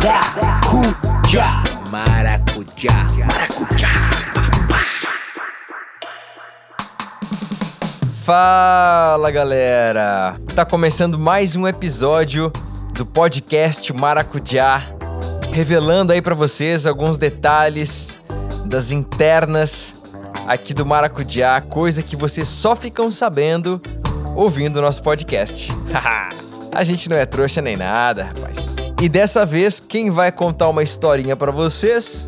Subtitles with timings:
[0.00, 1.62] Maracujá.
[1.90, 2.92] Maracujá.
[3.26, 3.88] Maracujá.
[8.22, 10.36] Fala galera!
[10.54, 12.52] Tá começando mais um episódio
[12.92, 14.84] do podcast Maracujá,
[15.50, 18.20] revelando aí para vocês alguns detalhes
[18.66, 19.96] das internas
[20.46, 23.82] aqui do Maracujá, coisa que vocês só ficam sabendo
[24.36, 25.72] ouvindo o nosso podcast.
[26.72, 28.67] A gente não é trouxa nem nada, rapaz.
[29.00, 32.24] E dessa vez, quem vai contar uma historinha para vocês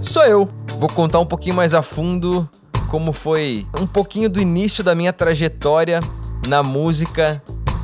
[0.00, 0.48] sou eu.
[0.78, 2.48] Vou contar um pouquinho mais a fundo
[2.88, 6.00] como foi um pouquinho do início da minha trajetória
[6.46, 7.42] na música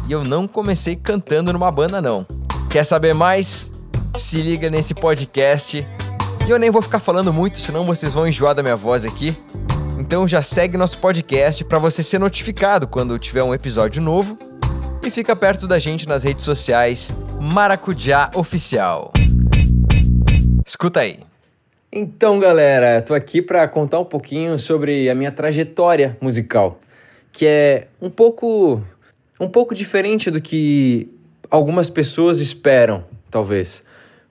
[0.08, 2.26] e eu não comecei cantando numa banda não.
[2.70, 3.70] Quer saber mais?
[4.16, 5.86] Se liga nesse podcast.
[6.46, 9.36] E eu nem vou ficar falando muito, senão vocês vão enjoar da minha voz aqui.
[9.98, 14.38] Então já segue nosso podcast para você ser notificado quando tiver um episódio novo
[15.02, 17.12] e fica perto da gente nas redes sociais
[17.44, 19.12] Maracujá Oficial.
[20.64, 21.18] Escuta aí.
[21.92, 26.78] Então, galera, tô aqui para contar um pouquinho sobre a minha trajetória musical,
[27.32, 28.80] que é um pouco
[29.40, 31.12] um pouco diferente do que
[31.50, 33.82] algumas pessoas esperam, talvez.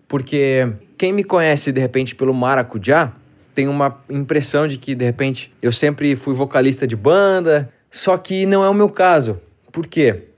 [0.08, 3.12] Porque quem me conhece de repente pelo maracujá
[3.54, 8.46] tem uma impressão de que de repente eu sempre fui vocalista de banda, só que
[8.46, 9.42] não é o meu caso.
[9.70, 10.30] Por quê?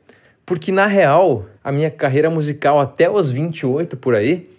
[0.43, 4.49] Porque na real, a minha carreira musical até os 28 por aí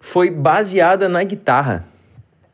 [0.00, 1.84] foi baseada na guitarra.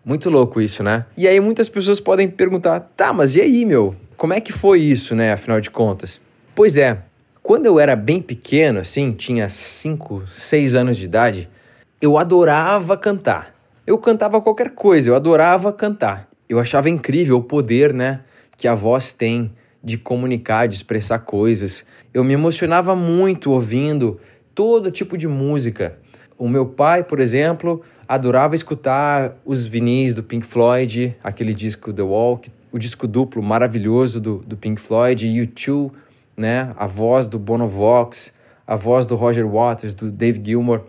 [0.05, 1.07] Muito louco isso, né?
[1.17, 3.95] E aí muitas pessoas podem perguntar: "Tá, mas e aí, meu?
[4.17, 6.21] Como é que foi isso, né, afinal de contas?"
[6.55, 6.99] Pois é,
[7.43, 11.49] quando eu era bem pequeno, assim, tinha 5, 6 anos de idade,
[12.01, 13.55] eu adorava cantar.
[13.87, 16.29] Eu cantava qualquer coisa, eu adorava cantar.
[16.49, 18.21] Eu achava incrível o poder, né,
[18.57, 19.51] que a voz tem
[19.83, 21.85] de comunicar, de expressar coisas.
[22.13, 24.19] Eu me emocionava muito ouvindo
[24.55, 25.99] todo tipo de música.
[26.39, 32.03] O meu pai, por exemplo, adorava escutar os vinis do Pink Floyd, aquele disco The
[32.03, 35.91] Walk, o disco duplo maravilhoso do, do Pink Floyd, U2,
[36.37, 36.73] né?
[36.77, 38.35] a voz do Bono Vox,
[38.67, 40.83] a voz do Roger Waters, do Dave Gilmour.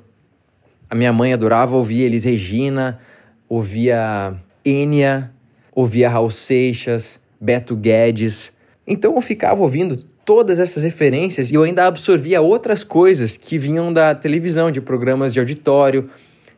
[0.90, 3.00] A minha mãe adorava ouvir Elis Regina,
[3.48, 5.32] ouvia Enya,
[5.74, 8.52] ouvia Raul Seixas, Beto Guedes.
[8.90, 9.96] Então eu ficava ouvindo
[10.26, 15.32] todas essas referências e eu ainda absorvia outras coisas que vinham da televisão, de programas
[15.32, 16.10] de auditório.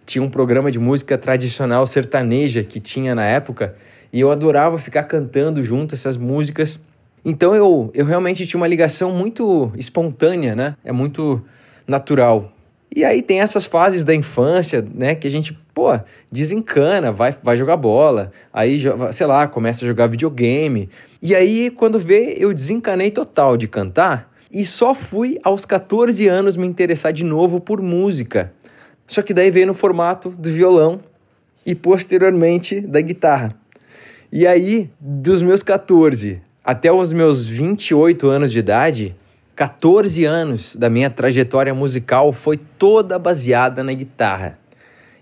[0.06, 3.76] Tinha um programa de música tradicional sertaneja que tinha na época
[4.14, 6.80] e eu adorava ficar cantando junto essas músicas.
[7.24, 10.76] Então eu, eu realmente tinha uma ligação muito espontânea, né?
[10.86, 11.44] É muito
[11.86, 12.52] natural.
[12.94, 16.00] E aí tem essas fases da infância, né, que a gente, pô,
[16.32, 18.80] desencana, vai, vai jogar bola, aí,
[19.12, 20.90] sei lá, começa a jogar videogame.
[21.22, 26.56] E aí, quando vê, eu desencanei total de cantar e só fui aos 14 anos
[26.56, 28.52] me interessar de novo por música.
[29.08, 31.00] Só que daí veio no formato do violão
[31.66, 33.52] e posteriormente da guitarra.
[34.32, 39.16] E aí, dos meus 14 até os meus 28 anos de idade,
[39.56, 44.60] 14 anos da minha trajetória musical foi toda baseada na guitarra.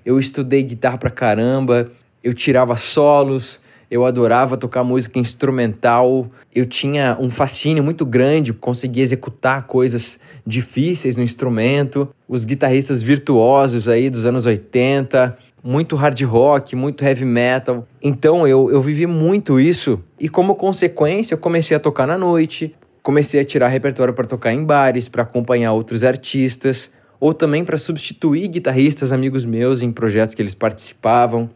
[0.05, 1.91] Eu estudei guitarra pra caramba,
[2.23, 9.01] eu tirava solos, eu adorava tocar música instrumental, eu tinha um fascínio muito grande, conseguia
[9.01, 12.07] executar coisas difíceis no instrumento.
[12.27, 17.87] Os guitarristas virtuosos aí dos anos 80, muito hard rock, muito heavy metal.
[18.01, 22.75] Então eu, eu vivi muito isso e, como consequência, eu comecei a tocar na noite,
[23.01, 27.77] comecei a tirar repertório para tocar em bares, para acompanhar outros artistas, ou também para
[27.77, 31.49] substituir guitarristas amigos meus em projetos que eles participavam.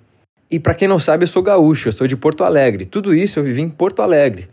[0.51, 2.85] E para quem não sabe, eu sou gaúcho, eu sou de Porto Alegre.
[2.85, 4.49] Tudo isso eu vivi em Porto Alegre.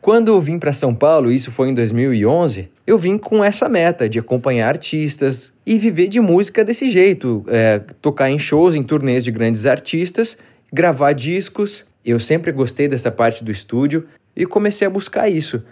[0.00, 4.08] Quando eu vim para São Paulo, isso foi em 2011, eu vim com essa meta
[4.08, 9.24] de acompanhar artistas e viver de música desse jeito, é, tocar em shows, em turnês
[9.24, 10.38] de grandes artistas,
[10.72, 11.84] gravar discos.
[12.04, 15.64] Eu sempre gostei dessa parte do estúdio e comecei a buscar isso.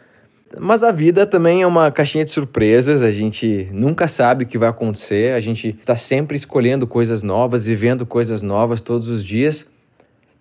[0.60, 4.58] Mas a vida também é uma caixinha de surpresas, a gente nunca sabe o que
[4.58, 9.72] vai acontecer, a gente está sempre escolhendo coisas novas, vivendo coisas novas todos os dias.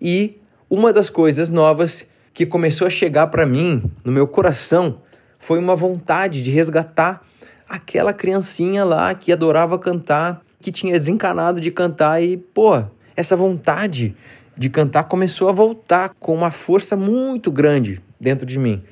[0.00, 0.38] E
[0.70, 4.98] uma das coisas novas que começou a chegar para mim, no meu coração,
[5.38, 7.22] foi uma vontade de resgatar
[7.68, 12.82] aquela criancinha lá que adorava cantar, que tinha desencanado de cantar e, pô,
[13.16, 14.14] essa vontade
[14.56, 18.82] de cantar começou a voltar com uma força muito grande dentro de mim.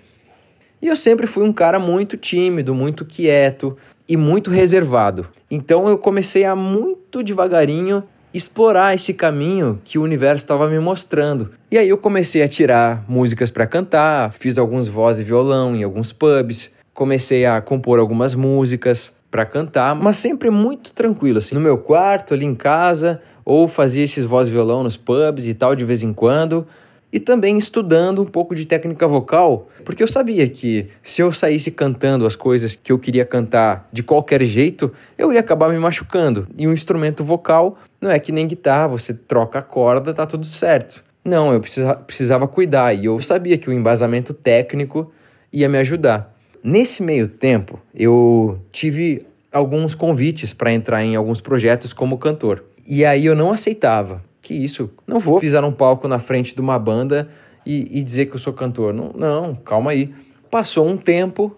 [0.82, 3.76] E eu sempre fui um cara muito tímido, muito quieto
[4.08, 5.28] e muito reservado.
[5.48, 8.02] Então eu comecei a muito devagarinho
[8.34, 11.50] explorar esse caminho que o universo estava me mostrando.
[11.70, 15.84] E aí eu comecei a tirar músicas para cantar, fiz alguns voz e violão em
[15.84, 19.12] alguns pubs, comecei a compor algumas músicas.
[19.30, 24.04] para cantar, mas sempre muito tranquilo, assim, no meu quarto, ali em casa, ou fazia
[24.04, 26.66] esses voz e violão nos pubs e tal de vez em quando,
[27.12, 31.70] e também estudando um pouco de técnica vocal, porque eu sabia que se eu saísse
[31.70, 36.48] cantando as coisas que eu queria cantar de qualquer jeito, eu ia acabar me machucando.
[36.56, 40.46] E um instrumento vocal não é que nem guitarra, você troca a corda, tá tudo
[40.46, 41.04] certo.
[41.22, 45.12] Não, eu precisa, precisava cuidar e eu sabia que o embasamento técnico
[45.52, 46.34] ia me ajudar.
[46.64, 52.64] Nesse meio tempo, eu tive alguns convites para entrar em alguns projetos como cantor.
[52.86, 54.90] E aí eu não aceitava que isso?
[55.06, 57.28] Não vou pisar num palco na frente de uma banda
[57.64, 58.92] e, e dizer que eu sou cantor.
[58.92, 60.12] Não, não, calma aí.
[60.50, 61.56] Passou um tempo,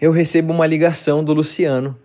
[0.00, 1.98] eu recebo uma ligação do Luciano,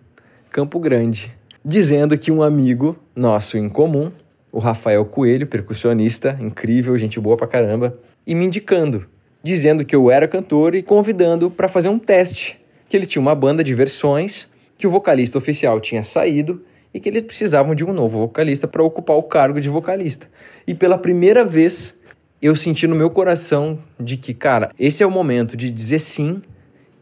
[0.50, 1.32] Campo Grande,
[1.64, 4.10] dizendo que um amigo nosso em comum,
[4.50, 7.96] o Rafael Coelho, percussionista, incrível, gente boa pra caramba,
[8.26, 9.06] e me indicando,
[9.42, 13.34] dizendo que eu era cantor e convidando para fazer um teste, que ele tinha uma
[13.34, 16.62] banda de versões, que o vocalista oficial tinha saído
[16.96, 20.28] e que eles precisavam de um novo vocalista para ocupar o cargo de vocalista.
[20.66, 22.00] E pela primeira vez
[22.40, 26.40] eu senti no meu coração de que, cara, esse é o momento de dizer sim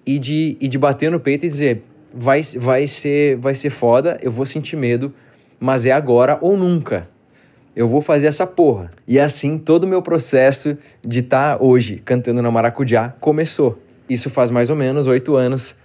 [0.05, 4.19] e de, e de bater no peito e dizer vai, vai, ser, vai ser foda,
[4.21, 5.15] eu vou sentir medo,
[5.61, 7.09] mas é agora ou nunca.
[7.77, 8.91] Eu vou fazer essa porra.
[9.07, 10.77] E assim todo o meu processo
[11.07, 13.81] de estar tá hoje cantando na Maracujá começou.
[14.11, 15.77] Isso faz mais ou menos oito anos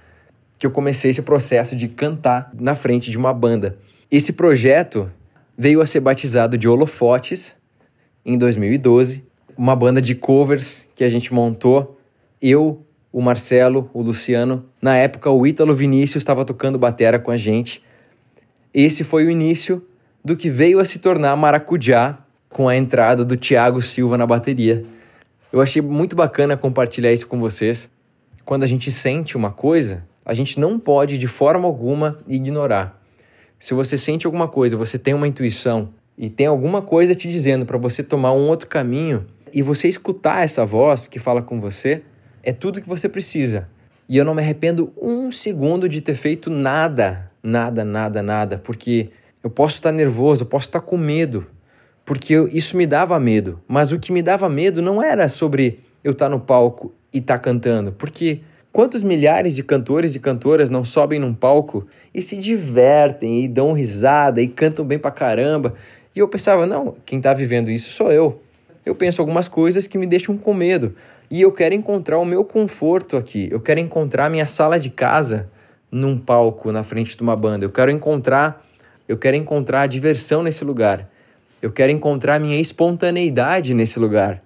[0.57, 3.77] que eu comecei esse processo de cantar na frente de uma banda.
[4.11, 5.11] Esse projeto
[5.55, 7.55] veio a ser batizado de Holofotes
[8.25, 9.23] em 2012,
[9.55, 11.99] uma banda de covers que a gente montou.
[12.41, 12.83] Eu,
[13.13, 14.65] o Marcelo, o Luciano.
[14.81, 17.83] Na época, o Ítalo Vinícius estava tocando batera com a gente.
[18.73, 19.85] Esse foi o início
[20.25, 22.17] do que veio a se tornar Maracujá
[22.49, 24.83] com a entrada do Thiago Silva na bateria.
[25.53, 27.91] Eu achei muito bacana compartilhar isso com vocês.
[28.43, 32.98] Quando a gente sente uma coisa, a gente não pode de forma alguma ignorar.
[33.59, 37.65] Se você sente alguma coisa, você tem uma intuição e tem alguma coisa te dizendo
[37.65, 42.01] para você tomar um outro caminho e você escutar essa voz que fala com você,
[42.41, 43.67] é tudo que você precisa.
[44.07, 49.09] E eu não me arrependo um segundo de ter feito nada, nada, nada, nada, porque
[49.43, 51.45] eu posso estar nervoso, eu posso estar com medo,
[52.05, 53.61] porque eu, isso me dava medo.
[53.67, 57.39] Mas o que me dava medo não era sobre eu estar no palco e estar
[57.39, 58.39] cantando, porque
[58.71, 63.73] Quantos milhares de cantores e cantoras não sobem num palco e se divertem e dão
[63.73, 65.73] risada e cantam bem pra caramba?
[66.15, 68.41] E eu pensava, não, quem tá vivendo isso sou eu.
[68.85, 70.93] Eu penso algumas coisas que me deixam com medo
[71.31, 73.49] e eu quero encontrar o meu conforto aqui.
[73.51, 75.49] Eu quero encontrar minha sala de casa
[75.91, 77.65] num palco na frente de uma banda.
[77.65, 78.63] Eu quero encontrar,
[79.07, 81.09] eu quero encontrar a diversão nesse lugar.
[81.61, 84.43] Eu quero encontrar minha espontaneidade nesse lugar.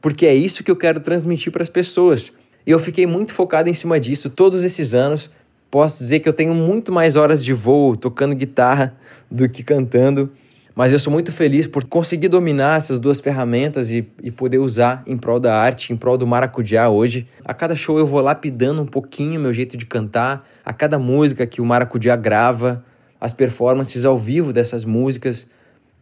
[0.00, 2.32] Porque é isso que eu quero transmitir para as pessoas.
[2.66, 5.30] E eu fiquei muito focado em cima disso todos esses anos.
[5.70, 8.94] Posso dizer que eu tenho muito mais horas de voo tocando guitarra
[9.30, 10.30] do que cantando,
[10.74, 15.02] mas eu sou muito feliz por conseguir dominar essas duas ferramentas e, e poder usar
[15.06, 17.26] em prol da arte, em prol do maracujá hoje.
[17.44, 21.46] A cada show eu vou lapidando um pouquinho meu jeito de cantar, a cada música
[21.46, 22.84] que o maracujá grava,
[23.20, 25.46] as performances ao vivo dessas músicas.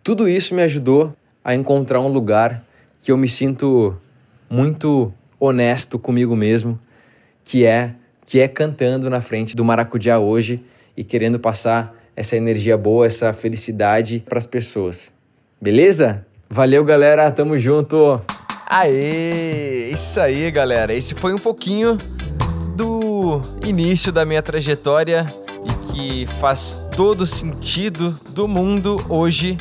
[0.02, 1.14] Tudo isso me ajudou
[1.44, 2.64] a encontrar um lugar
[2.98, 3.96] que eu me sinto
[4.48, 6.78] muito honesto comigo mesmo,
[7.42, 7.94] que é
[8.26, 10.62] que é cantando na frente do maracujá hoje
[10.96, 15.10] e querendo passar essa energia boa, essa felicidade para as pessoas.
[15.60, 16.24] Beleza?
[16.48, 18.22] Valeu, galera, tamo junto.
[18.68, 20.94] Aê, isso aí, galera.
[20.94, 21.98] Esse foi um pouquinho
[22.76, 25.26] do início da minha trajetória
[25.64, 29.58] e que faz todo sentido do mundo hoje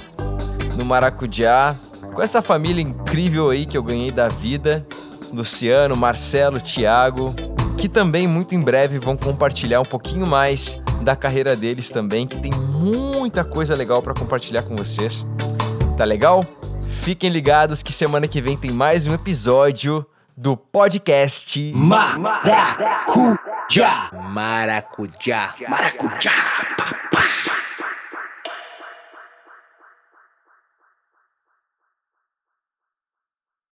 [0.77, 1.75] no Maracujá,
[2.13, 4.85] com essa família incrível aí que eu ganhei da vida
[5.31, 7.33] Luciano, Marcelo, Thiago,
[7.77, 12.37] que também muito em breve vão compartilhar um pouquinho mais da carreira deles também, que
[12.39, 15.25] tem muita coisa legal para compartilhar com vocês.
[15.95, 16.45] Tá legal?
[16.89, 20.05] Fiquem ligados que semana que vem tem mais um episódio
[20.35, 22.77] do podcast Maracujá.
[24.29, 25.55] Maracujá.
[25.67, 26.78] Maracujá.